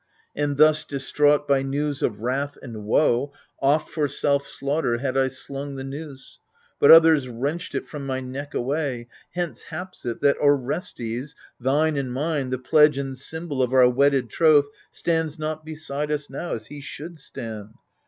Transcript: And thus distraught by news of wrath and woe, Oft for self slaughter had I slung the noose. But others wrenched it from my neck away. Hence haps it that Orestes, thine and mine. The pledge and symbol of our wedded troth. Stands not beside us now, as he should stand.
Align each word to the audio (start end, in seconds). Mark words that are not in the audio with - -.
And 0.35 0.57
thus 0.57 0.83
distraught 0.83 1.47
by 1.47 1.61
news 1.61 2.01
of 2.01 2.21
wrath 2.21 2.57
and 2.63 2.85
woe, 2.85 3.33
Oft 3.61 3.87
for 3.91 4.07
self 4.07 4.47
slaughter 4.47 4.97
had 4.97 5.15
I 5.15 5.27
slung 5.27 5.75
the 5.75 5.83
noose. 5.83 6.39
But 6.79 6.89
others 6.89 7.29
wrenched 7.29 7.75
it 7.75 7.87
from 7.87 8.07
my 8.07 8.19
neck 8.19 8.55
away. 8.55 9.09
Hence 9.35 9.61
haps 9.61 10.03
it 10.07 10.19
that 10.21 10.37
Orestes, 10.41 11.35
thine 11.59 11.97
and 11.97 12.11
mine. 12.11 12.49
The 12.49 12.57
pledge 12.57 12.97
and 12.97 13.15
symbol 13.15 13.61
of 13.61 13.73
our 13.73 13.87
wedded 13.87 14.31
troth. 14.31 14.65
Stands 14.89 15.37
not 15.37 15.63
beside 15.63 16.11
us 16.11 16.31
now, 16.31 16.55
as 16.55 16.65
he 16.65 16.81
should 16.81 17.19
stand. 17.19 17.75